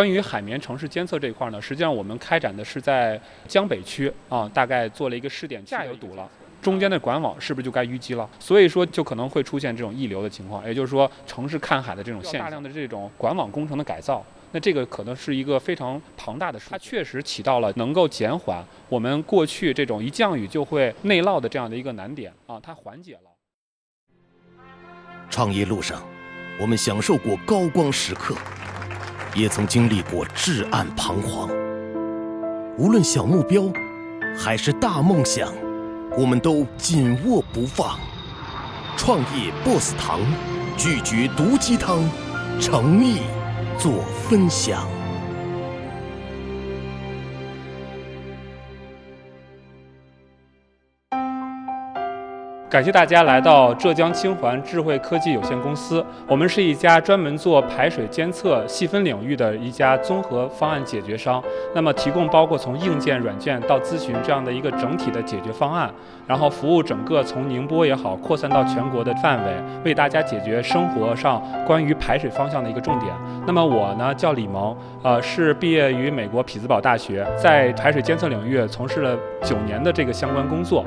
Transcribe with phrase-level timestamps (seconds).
[0.00, 6.30] 关于海绵城市监测这一块呢，实际上我们开展的是在江北区啊，大概做了一个试点，下游堵了。
[6.62, 8.30] 中间的管网是不是就该淤积了？
[8.38, 24.56] 所以说就可能会出现这种溢流的情况，也就是说城市看海的这种现象大量的这种管网工程的改造，那这个可能是一个非常庞大的，它确实起到了能够减缓我们过去这种一降雨就会内涝的这样的一个难点啊，它缓解了。
[25.28, 26.00] 创业路上，
[26.60, 28.36] 我们享受过高光时刻，
[29.34, 31.48] 也曾经历过至暗彷徨。
[32.76, 33.64] 无论小目标，
[34.36, 35.52] 还是大梦想。
[36.16, 37.98] 我们都紧握不放，
[38.96, 40.20] 创业 BOSS 堂，
[40.76, 42.02] 拒绝毒鸡汤，
[42.60, 43.18] 诚意
[43.78, 44.97] 做分享。
[52.70, 56.04] 感谢大家来到浙江清环智慧科技有限公司。
[56.26, 61.42] 我们是一家专门做排水监测细分领域的一家综合方案解决商。
[61.74, 65.90] 那么，提供包括从硬件、软件到咨询这样的一个整体的解决方案，
[66.26, 69.52] 然后服务整个从宁波也好扩散到全国的范围，
[69.86, 73.10] 为大家解决生活上关于排水方向的一个重点。
[73.46, 80.84] 那么我呢叫李萌，呃，是毕业于美国匹兹堡大学，在排水监测领域从事了九年的这个相关工作。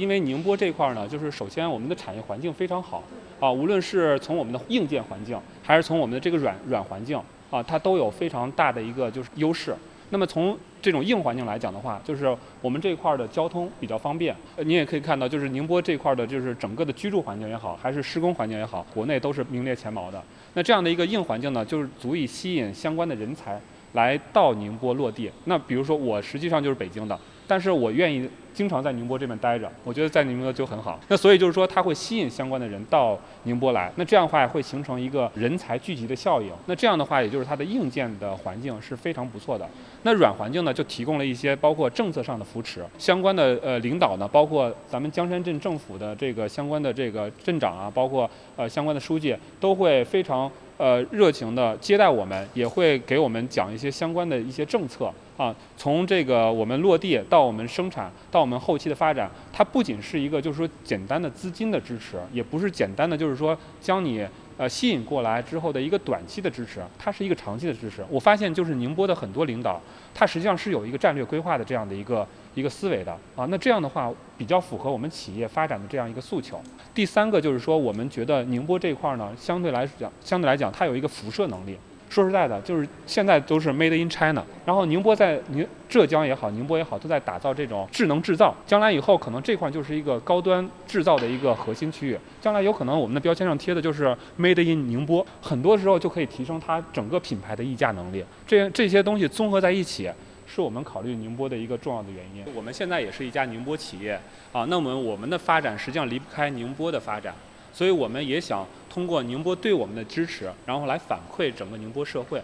[0.00, 3.02] 因为宁波这块儿呢，就是首先我们的产业环境非常好
[3.38, 7.20] 啊，无论是从我们的硬件环境，还是从我们的这个软软环境
[7.50, 9.74] 啊，它都有非常大的一个就是优势。
[10.08, 14.34] 那么从这种硬环境来讲的话，就是我们这块儿的交通比较方便。
[14.64, 20.20] 你也可以看到，就是宁波这块儿的，就是整个的居住环境也好，还是施工环境也好，国内都是名列前茅的。
[20.54, 23.60] 那这样的一个硬环境呢，就是足以吸引相关的人才
[23.92, 25.30] 来到宁波落地。
[25.44, 27.18] 那比如说我实际上就是北京的。
[27.50, 31.00] 但是我愿意经常在宁波这边待着，我觉得在宁波就很好。
[31.08, 33.90] 那所以就是说，它会吸引相关的人到宁波来。
[33.96, 36.48] 那这样的话会形成一个人才聚集的效应。
[36.66, 39.68] 那这样的话，也就是它的硬件的环境是非常不错的。
[40.04, 50.48] 那软环境呢，就提供了一些包括政策上的扶持，相关的呃领导呢，包括咱们江山镇政府的这个相关的这个镇长啊，包括呃相关的书记，都会非常
[50.80, 55.12] 呃热情的接待我们，也会给我们讲一些相关的一些政策。
[55.36, 64.26] 啊，从这个我们落地到我们生产到我们后期的发展，它不仅是一个就是说简单的资金的支持，也不是简单的就是说将你
[64.60, 68.04] 呃吸引过来之后的一个短期的支持，它是一个长期的支持。
[68.10, 69.80] 我发现就是宁波的很多领导，
[70.14, 73.46] 他实际上是有一个战略规划的这样的一个一个思维的啊。
[73.46, 76.60] 那这样的话比较符合我们企业发展的这样一个诉求。
[76.92, 81.78] 第三个就是说，我们觉得宁波这块儿呢，相对来讲相对来讲它有一个辐射能力。
[82.10, 88.52] 说实在的，就是现在都是 Made in China，然后宁波在宁浙江也好，宁波也好，都在打造这种智能制造。
[88.66, 92.18] 将来以后，可能这块就是一个高端制造的一个核心区域。
[92.40, 98.24] 将来有可能我们的标签上贴的就是 Made in 宁波，很多时候就可以提升它整个品牌的溢价能力。
[98.44, 100.10] 这这些东西综合在一起，
[100.48, 102.44] 是我们考虑宁波的一个重要的原因。
[102.56, 104.20] 我们现在也是一家宁波企业
[104.52, 107.32] 啊，那么我们的发展实际上离不开宁波的发展。
[107.72, 112.42] 所以我们也想通过宁波对我们的支持，然后来反馈整个宁波社会。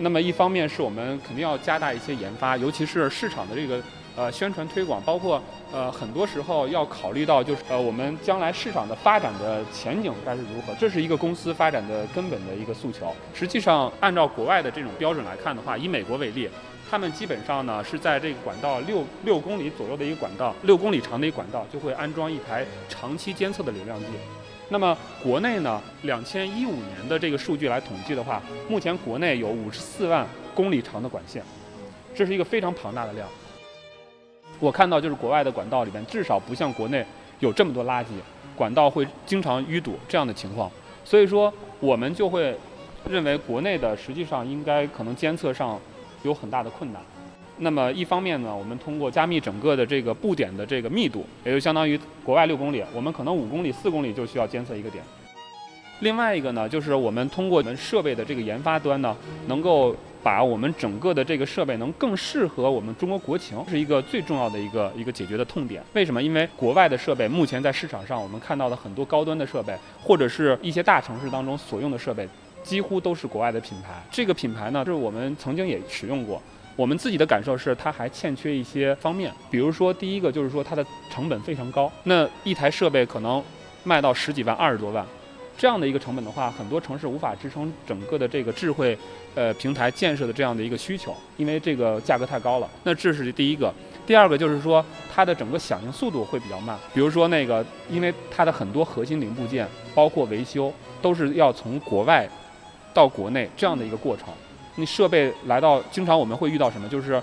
[0.00, 3.82] 那么一方面是我们肯定要加大一些研发，尤其是市场的这个
[4.14, 13.12] 呃宣传推广，包括呃很多时候要考虑到就是呃我们将来市场的发展的前景该是如何，这是一个公司发展的根本的一个诉求。
[13.34, 16.48] 实际上按照国外的这种标准来看的话，以美国为例。
[16.90, 24.06] 他们基本上呢是在这个管道六六公里左右的一个管道，六公里长的一个管道就会安装一台长期监测的流量计。
[24.70, 31.42] 那么国内呢，两千一五年的这个数据来统计的话，目前国内有五十四万公里长的管线，
[32.14, 33.28] 这是一个非常庞大的量。
[34.58, 37.04] 我看到就是国外的管道里边，至少不像国内
[37.40, 38.06] 有这么多垃圾，
[38.56, 40.70] 管道会经常淤堵这样的情况。
[41.04, 42.56] 所以说，我们就会
[43.08, 45.78] 认为国内的实际上应该可能监测上。
[46.22, 47.02] 有很大的困难。
[47.58, 55.02] 那么一方面呢，我们通过加密整个的这个布点的这个密度，也就相当于国外六公里，我们可能五公里、四公里就需要监测一个点。
[56.00, 59.16] 另外一个呢，就是我们通过我们设备的这个研发端呢，
[59.48, 65.82] 能够把我们整个的这个设备能更适合我们中国国情，是一个最重要的一个一个解决的痛点。
[65.94, 66.22] 为什么？
[66.22, 72.28] 因为国外的设备目前在市场上，我们看到的很多高端的设备，或者是一些大城市当中所用的设备。
[72.62, 76.40] 几乎都是国外的品牌，这个品牌呢，是我们曾经也使用过。
[76.76, 81.90] 我们自己的感受是，它还欠缺一些方面，比如说，第一个就是说它的成本非常高。
[82.04, 83.42] 那一台设备可能
[83.82, 85.04] 卖到十几万、二十多万，
[85.56, 88.96] 这样的一个成本的话，很多城市无法支撑整个的这个智慧
[89.34, 92.70] 呃平台建设的这样的一个需求，因为这个价格太高了。
[92.84, 93.74] 那这是第一个。
[94.06, 96.78] 第二个就是说它的整个响应速度会比较慢。
[96.94, 99.66] 比如说那个，因为它的很多核心零部件，
[99.96, 100.72] 包括维修，
[101.02, 102.28] 都是要从国外
[102.92, 104.26] 到国内这样的一个过程。
[104.76, 106.88] 那设备来到，经常我们会遇到什么？
[106.88, 107.20] 就是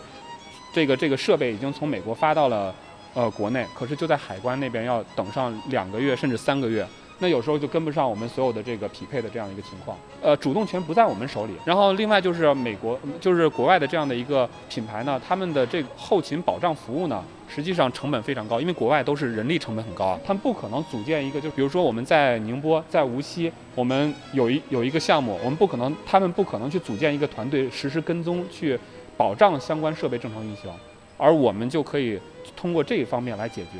[0.74, 2.74] 这个这个设备已经从美国发到了
[3.14, 6.86] 呃国内，可是就在海关那边要等上两个月甚至三个月。
[7.20, 11.54] 那有时候就跟不上我们所有的这个匹配的这样一个情况，呃，主动权不在我们手里。
[11.64, 28.78] 然后另外就是美国，就是国外的这样的一个品牌呢，他们的这个后勤保障服务呢，实际上成本非常高，因为国外都是人力成本很高啊，他们不可能组建一个，就比如说我们在宁波，在无锡，我们有一有一个项目，我们不可能，他们不可能去组建一个团队实时跟踪，去
[29.16, 30.70] 保障相关设备正常运行，
[31.18, 32.20] 而我们就可以
[32.58, 33.80] 通过这一方面来解决。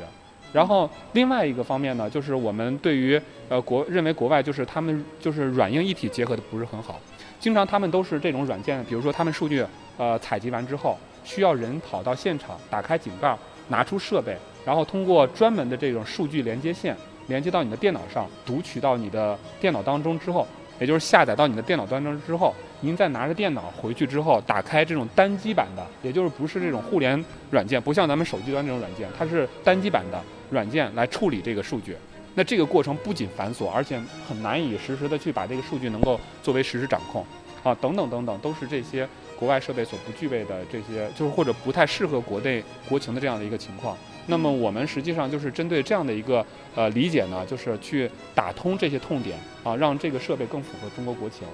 [0.56, 3.20] 然后另外一个方面呢，就是我们对于
[3.50, 6.98] 呃国认为国外就是他们就是软硬一体结合的不是很好，
[7.38, 9.62] 经常他们都是这种软件，比如说他们数据
[9.98, 13.36] 呃采集完之后，需要人跑到现场打开井盖，
[13.68, 20.46] 拿出设备，然后通过专门的这种数据连接线连接到你的电脑上，读取到你的电脑当中之后。
[20.78, 31.96] 也就是下载到你的电脑当中之后，您再拿着电脑回去之后，打开这种单机版的，也就是不是这种互联软件，不像咱们手机端这种软件，它是单机版的软件来处理这个数据。
[32.34, 37.24] 那这个过程不仅繁琐，而且很难以实时的去把这个数据能够作为实时掌控，
[37.62, 39.08] 啊，等等等等，都是这些
[39.38, 43.96] 国外设备所不具备的这些，就是或者不太适合国内国情的这样的一个情况。
[44.26, 46.44] 那么我们实际上就是针对这样的一个
[46.74, 51.48] 呃理解呢，就是去打通这些痛点啊，让这个设备更符合中国国情。